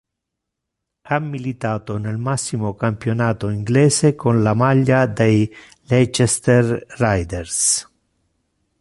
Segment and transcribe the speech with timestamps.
[1.03, 5.47] Ha militato nel massimo campionato inglese con la maglia dei
[5.89, 7.87] Leicester Riders.